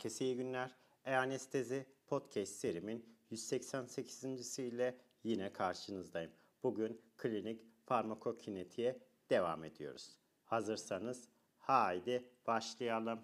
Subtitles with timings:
[0.00, 0.70] Herkese iyi günler.
[1.04, 4.58] E-Anestezi Podcast serimin 188.
[4.58, 6.30] ile yine karşınızdayım.
[6.62, 8.98] Bugün klinik farmakokinetiğe
[9.30, 10.16] devam ediyoruz.
[10.44, 11.28] Hazırsanız
[11.58, 13.20] haydi başlayalım.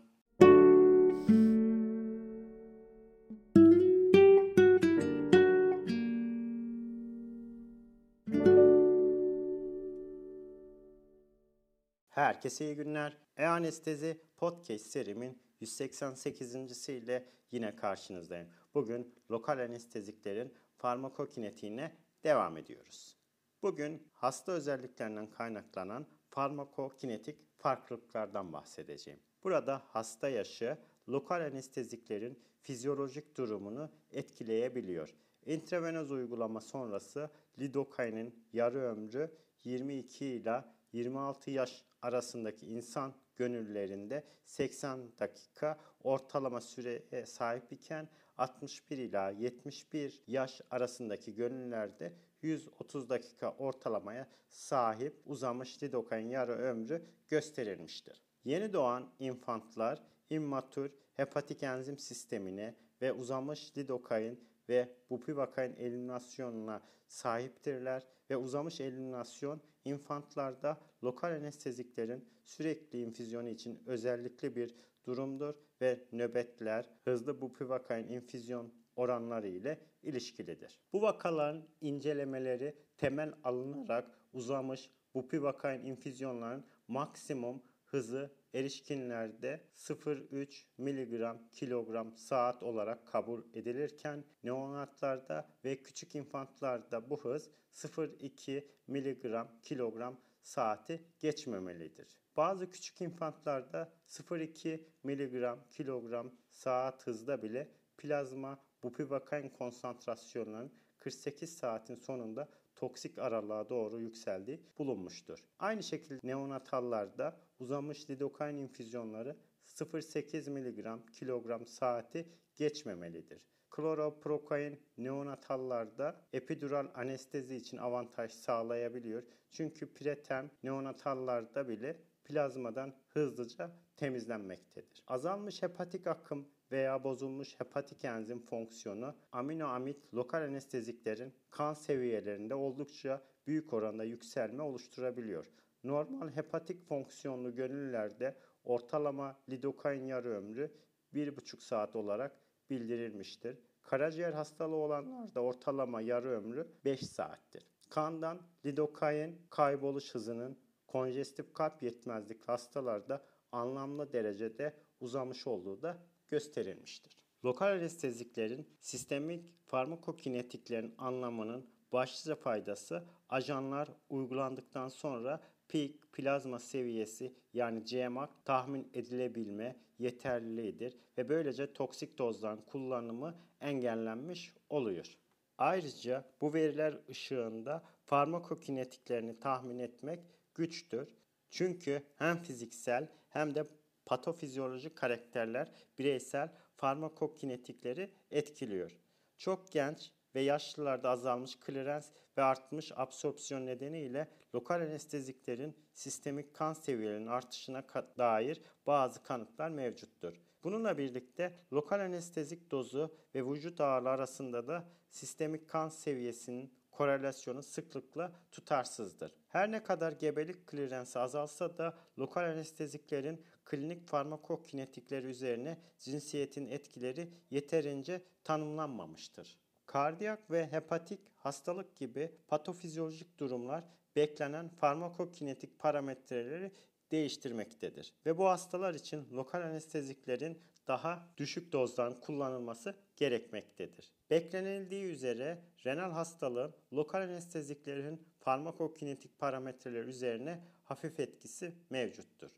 [12.11, 13.17] Herkese iyi günler.
[13.37, 16.89] E-Anestezi Podcast serimin 188.
[16.89, 18.49] ile yine karşınızdayım.
[18.75, 21.93] Bugün lokal anesteziklerin farmakokinetiğine
[22.25, 23.17] devam ediyoruz.
[23.63, 29.21] Bugün hasta özelliklerinden kaynaklanan farmakokinetik farklılıklardan bahsedeceğim.
[29.45, 30.79] Burada hasta yaşı
[31.09, 35.15] lokal anesteziklerin fizyolojik durumunu etkileyebiliyor.
[35.47, 39.31] Intravenöz uygulama sonrası lidokainin yarı ömrü
[39.65, 48.09] 22 ile 26 yaş arasındaki insan gönüllerinde 80 dakika ortalama süreye sahip iken
[48.39, 58.23] 61 ila 71 yaş arasındaki gönüllerde 130 dakika ortalamaya sahip uzamış lidokain yarı ömrü gösterilmiştir.
[58.45, 68.37] Yeni doğan infantlar immatür hepatik enzim sistemine ve uzamış lidokain ve bupivakain eliminasyonuna sahiptirler ve
[68.37, 78.09] uzamış eliminasyon infantlarda lokal anesteziklerin sürekli infüzyonu için özellikle bir durumdur ve nöbetler hızlı bupivakain
[78.09, 80.81] infüzyon oranları ile ilişkilidir.
[80.93, 92.63] Bu vakaların incelemeleri temel alınarak uzamış bupivakain infüzyonların maksimum hızı erişkinlerde 0,3 mg kilogram saat
[92.63, 102.19] olarak kabul edilirken neonatlarda ve küçük infantlarda bu hız 0,2 mg kilogram saati geçmemelidir.
[102.37, 112.49] Bazı küçük infantlarda 0,2 mg kilogram saat hızda bile plazma bupivakain konsantrasyonlarının 48 saatin sonunda
[112.77, 115.45] toksik aralığa doğru yükseldiği bulunmuştur.
[115.59, 119.37] Aynı şekilde neonatallarda uzamış lidokain infüzyonları
[119.67, 123.41] 0,8 mg kilogram saati geçmemelidir.
[123.71, 129.23] Kloroprokain neonatallarda epidural anestezi için avantaj sağlayabiliyor.
[129.51, 135.03] Çünkü pretem neonatallarda bile plazmadan hızlıca temizlenmektedir.
[135.07, 143.73] Azalmış hepatik akım veya bozulmuş hepatik enzim fonksiyonu aminoamid lokal anesteziklerin kan seviyelerinde oldukça büyük
[143.73, 145.47] oranda yükselme oluşturabiliyor.
[145.87, 150.71] Normal hepatik fonksiyonlu gönüllerde ortalama lidokain yarı ömrü
[151.15, 153.59] 1,5 saat olarak bildirilmiştir.
[153.83, 157.67] Karaciğer hastalığı olanlarda ortalama yarı ömrü 5 saattir.
[157.91, 165.99] Kandan lidokain kayboluş hızının konjestif kalp yetmezlik hastalarda anlamlı derecede uzamış olduğu da
[166.29, 167.17] gösterilmiştir.
[167.45, 178.31] Lokal anesteziklerin sistemik farmakokinetiklerin anlamının başlıca faydası ajanlar uygulandıktan sonra peak plazma seviyesi yani CMAC
[178.45, 185.17] tahmin edilebilme yeterliliğidir ve böylece toksik dozların kullanımı engellenmiş oluyor.
[185.59, 190.21] Ayrıca bu veriler ışığında farmakokinetiklerini tahmin etmek
[190.55, 191.09] güçtür.
[191.51, 193.67] Çünkü hem fiziksel hem de
[194.07, 198.99] patofizyolojik karakterler bireysel farmakokinetikleri etkiliyor.
[199.39, 202.09] Çok genç ve yaşlılarda azalmış klirens
[202.39, 207.85] ve artmış absorpsiyon nedeniyle lokal anesteziklerin sistemik kan seviyelerinin artışına
[208.19, 210.41] dair bazı kanıtlar mevcuttur.
[210.65, 218.33] Bununla birlikte lokal anestezik dozu ve vücut ağırlığı arasında da sistemik kan seviyesinin korelasyonu sıklıkla
[218.53, 219.35] tutarsızdır.
[219.49, 228.23] Her ne kadar gebelik klirensi azalsa da lokal anesteziklerin klinik farmakokinetikleri üzerine cinsiyetin etkileri yeterince
[228.45, 229.66] tanımlanmamıştır.
[229.97, 233.85] Kardiyak ve hepatik hastalık gibi patofizyolojik durumlar
[234.17, 236.73] beklenen farmakokinetik parametreleri
[237.11, 238.15] değiştirmektedir.
[238.27, 244.13] Ve bu hastalar için lokal anesteziklerin daha düşük dozdan kullanılması gerekmektedir.
[244.31, 252.51] Beklenildiği üzere renal hastalığın lokal anesteziklerin farmakokinetik parametreler üzerine hafif etkisi mevcuttur.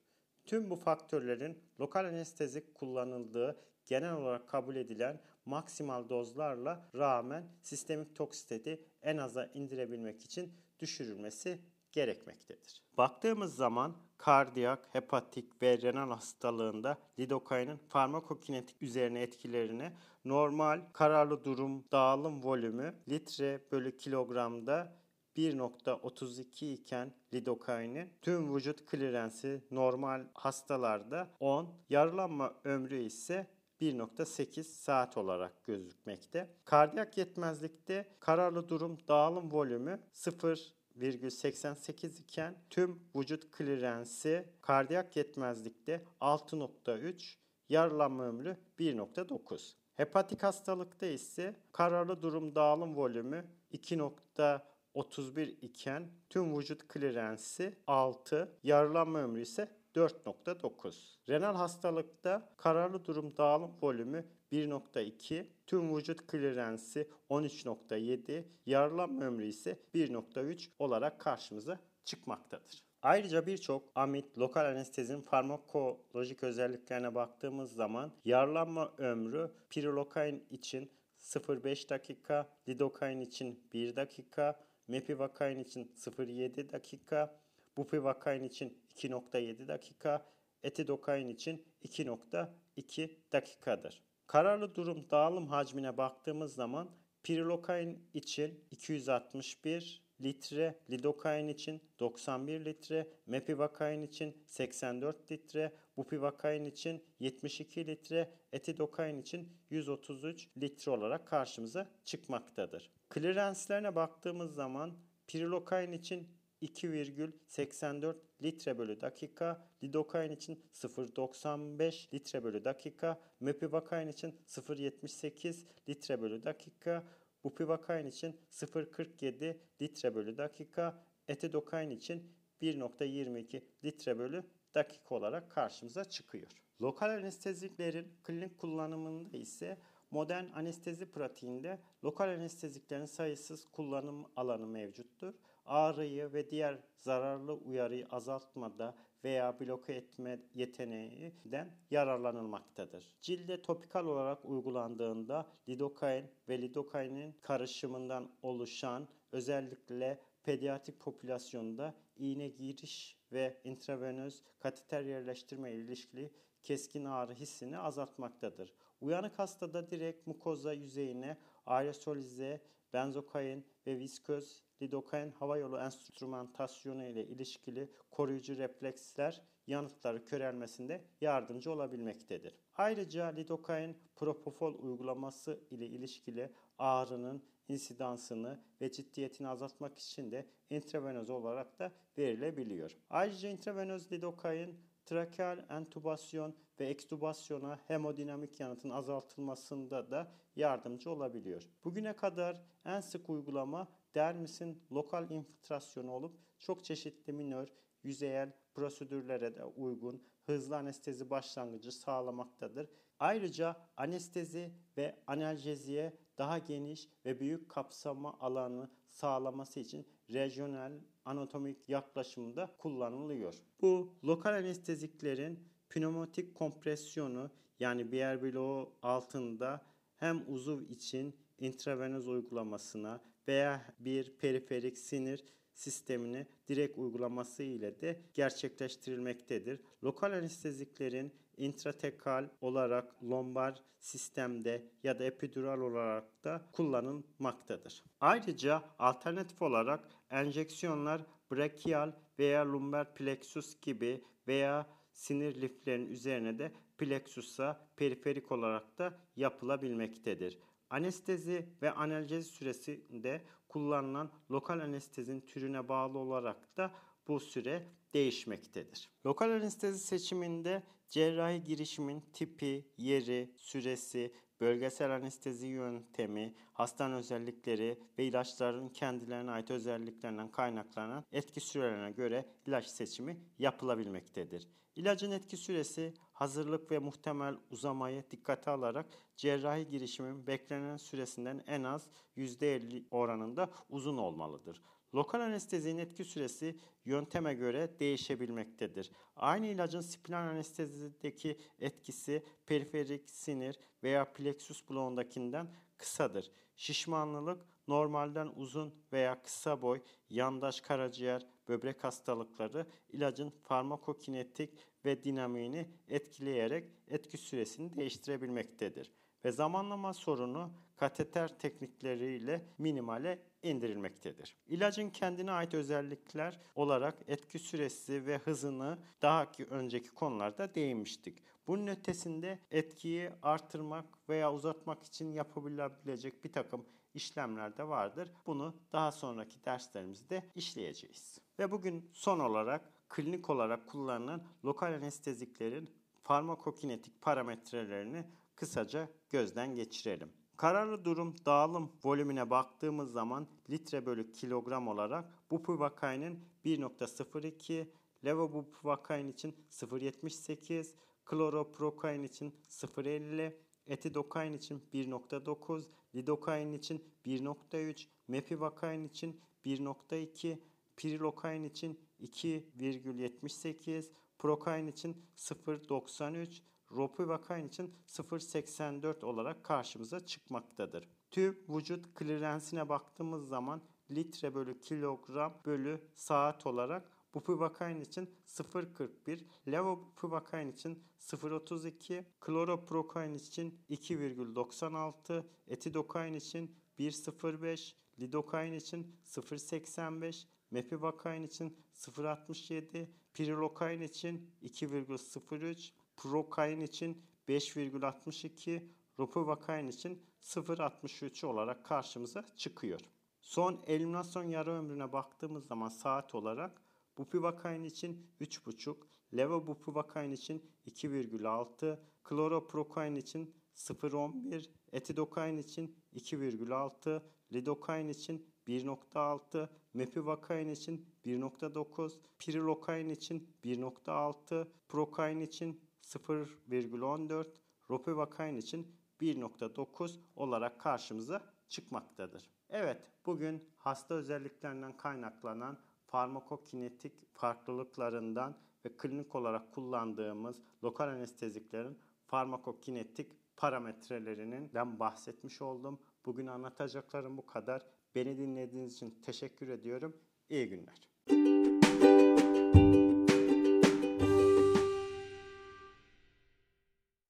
[0.46, 8.84] Tüm bu faktörlerin lokal anestezik kullanıldığı genel olarak kabul edilen maksimal dozlarla rağmen sistemik toksiteti
[9.02, 11.58] en aza indirebilmek için düşürülmesi
[11.92, 12.82] gerekmektedir.
[12.98, 19.92] Baktığımız zaman kardiyak, hepatik ve renal hastalığında lidokainin farmakokinetik üzerine etkilerini
[20.24, 24.98] normal kararlı durum dağılım volümü litre bölü kilogramda
[25.36, 33.46] 1.32 iken lidokainin tüm vücut klirensi normal hastalarda 10, yarılanma ömrü ise
[33.80, 36.50] 1.8 saat olarak gözükmekte.
[36.64, 47.36] Kardiyak yetmezlikte kararlı durum dağılım volümü 0 %1,88 iken tüm vücut klirensi kardiyak yetmezlikte 6.3,
[47.68, 49.74] yaralanma ömrü 1.9.
[49.96, 59.42] Hepatik hastalıkta ise kararlı durum dağılım volümü 2.31 iken tüm vücut klirensi 6, yaralanma ömrü
[59.42, 60.94] ise 4.9.
[61.28, 70.68] Renal hastalıkta kararlı durum dağılım volümü 1.2, tüm vücut klirensi 13.7, yaralanma ömrü ise 1.3
[70.78, 72.88] olarak karşımıza çıkmaktadır.
[73.02, 80.90] Ayrıca birçok amit, lokal anestezinin farmakolojik özelliklerine baktığımız zaman yaralanma ömrü pirilokain için
[81.20, 87.40] 0.5 dakika, lidokain için 1 dakika, mepivakain için 0.7 dakika,
[87.78, 90.26] bupivakain için 2.7 dakika,
[90.62, 94.02] etidokain için 2.2 dakikadır.
[94.26, 96.90] Kararlı durum dağılım hacmine baktığımız zaman
[97.22, 107.86] pirilokain için 261 litre, lidokain için 91 litre, mepivakain için 84 litre, bupivakain için 72
[107.86, 112.90] litre, etidokain için 133 litre olarak karşımıza çıkmaktadır.
[113.08, 123.20] Klirenslerine baktığımız zaman pirilokain için 2,84 litre bölü dakika, lidokain için 0,95 litre bölü dakika,
[123.40, 127.04] mepivakain için 0,78 litre bölü dakika,
[127.44, 132.32] bupivakain için 0,47 litre bölü dakika, etidokain için
[132.62, 134.44] 1,22 litre bölü
[134.74, 136.46] dakika olarak karşımıza çıkıyor.
[136.80, 139.78] Lokal anesteziklerin klinik kullanımında ise
[140.10, 145.34] modern anestezi pratiğinde lokal anesteziklerin sayısız kullanım alanı mevcuttur
[145.68, 148.94] ağrıyı ve diğer zararlı uyarıyı azaltmada
[149.24, 153.12] veya bloke etme yeteneğinden yararlanılmaktadır.
[153.20, 163.60] Cilde topikal olarak uygulandığında lidokain ve lidokainin karışımından oluşan özellikle pediatrik popülasyonda iğne giriş ve
[163.64, 166.30] intravenöz kateter yerleştirme ilişkili
[166.62, 168.74] keskin ağrı hissini azaltmaktadır.
[169.00, 171.36] Uyanık hastada direkt mukoza yüzeyine
[171.66, 172.60] aerosolize,
[172.92, 182.56] benzokain ve visköz lidokain hava yolu enstrümantasyonu ile ilişkili koruyucu refleksler yanıtları körelmesinde yardımcı olabilmektedir.
[182.74, 191.78] Ayrıca lidokain propofol uygulaması ile ilişkili ağrının insidansını ve ciddiyetini azaltmak için de intravenöz olarak
[191.78, 192.96] da verilebiliyor.
[193.10, 201.62] Ayrıca intravenöz lidokain trakeal entubasyon ve ekstubasyona hemodinamik yanıtın azaltılmasında da yardımcı olabiliyor.
[201.84, 207.68] Bugüne kadar en sık uygulama dermisin lokal infiltrasyonu olup çok çeşitli minör,
[208.02, 212.90] yüzeyel prosedürlere de uygun hızlı anestezi başlangıcı sağlamaktadır.
[213.18, 220.92] Ayrıca anestezi ve analjeziye daha geniş ve büyük kapsama alanı sağlaması için rejyonel
[221.24, 223.54] anatomik yaklaşımda kullanılıyor.
[223.80, 229.86] Bu lokal anesteziklerin pneumatik kompresyonu yani biyer bloğu altında
[230.16, 235.44] hem uzuv için intravenöz uygulamasına veya bir periferik sinir
[235.74, 239.80] sistemini direkt uygulaması ile de gerçekleştirilmektedir.
[240.04, 248.04] Lokal anesteziklerin intratekal olarak lombar sistemde ya da epidural olarak da kullanılmaktadır.
[248.20, 257.88] Ayrıca alternatif olarak enjeksiyonlar brachial veya lumbar plexus gibi veya sinir liflerin üzerine de plexusa
[257.96, 260.58] periferik olarak da yapılabilmektedir.
[260.90, 266.90] Anestezi ve analjezi süresinde kullanılan lokal anestezinin türüne bağlı olarak da
[267.28, 269.10] bu süre değişmektedir.
[269.26, 278.88] Lokal anestezi seçiminde cerrahi girişimin tipi, yeri, süresi, bölgesel anestezi yöntemi, hastanın özellikleri ve ilaçların
[278.88, 284.68] kendilerine ait özelliklerinden kaynaklanan etki sürelerine göre ilaç seçimi yapılabilmektedir.
[284.96, 292.06] İlacın etki süresi hazırlık ve muhtemel uzamayı dikkate alarak cerrahi girişimin beklenen süresinden en az
[292.36, 294.82] %50 oranında uzun olmalıdır.
[295.14, 299.10] Lokal anestezinin etki süresi yönteme göre değişebilmektedir.
[299.36, 306.52] Aynı ilacın spinal anestezideki etkisi periferik sinir veya plexus bloğundakinden kısadır.
[306.76, 310.00] Şişmanlılık normalden uzun veya kısa boy,
[310.30, 314.74] yandaş karaciğer, böbrek hastalıkları ilacın farmakokinetik
[315.04, 319.12] ve dinamiğini etkileyerek etki süresini değiştirebilmektedir.
[319.44, 324.56] Ve zamanlama sorunu kateter teknikleriyle minimale indirilmektedir.
[324.66, 331.42] İlacın kendine ait özellikler olarak etki süresi ve hızını daha ki önceki konularda değinmiştik.
[331.66, 338.32] Bunun ötesinde etkiyi artırmak veya uzatmak için yapılabilecek bir takım işlemler de vardır.
[338.46, 341.38] Bunu daha sonraki derslerimizde işleyeceğiz.
[341.58, 345.90] Ve bugün son olarak klinik olarak kullanılan lokal anesteziklerin
[346.22, 348.24] farmakokinetik parametrelerini
[348.58, 350.32] kısaca gözden geçirelim.
[350.56, 357.86] Kararlı durum dağılım volümüne baktığımız zaman litre bölü kilogram olarak bupivakainin 1.02,
[358.24, 365.84] levobupivakain için 0.78, kloroprokain için 0.50, etidokain için 1.9,
[366.14, 370.58] lidokain için 1.3, mepivakain için 1.2,
[370.96, 376.62] pirilokain için 2,78, prokain için 0.93,
[376.96, 381.08] ropivakain için 0.84 olarak karşımıza çıkmaktadır.
[381.30, 390.72] Tüp vücut klirensine baktığımız zaman litre bölü kilogram bölü saat olarak Bupivakain için 0.41, levobupivakain
[390.72, 404.00] için 0.32, kloroprokain için 2,96, etidokain için 1.05, lidokain için 0.85, mepivakain için 0.67, pirilokain
[404.00, 408.82] için 2,03, prokain için 5,62,
[409.18, 413.00] ropivakain için 0.63 olarak karşımıza çıkıyor.
[413.40, 416.82] Son eliminasyon yarı ömrüne baktığımız zaman saat olarak
[417.18, 418.96] Bupivakain için 3,5,
[419.36, 427.22] levobupivakain için 2,6, kloroprokain için 0,11, etidokain için 2,6,
[427.52, 437.46] lidokain için 1.6, mepivakain için 1.9, pirilokain için 1.6, prokain için 0,14,
[437.90, 438.86] ropivakain için
[439.20, 442.50] 1.9 olarak karşımıza çıkmaktadır.
[442.70, 455.00] Evet, bugün hasta özelliklerinden kaynaklanan farmakokinetik farklılıklarından ve klinik olarak kullandığımız lokal anesteziklerin farmakokinetik parametrelerinden
[455.00, 455.98] bahsetmiş oldum.
[456.26, 457.86] Bugün anlatacaklarım bu kadar.
[458.14, 460.16] Beni dinlediğiniz için teşekkür ediyorum.
[460.48, 461.57] İyi günler.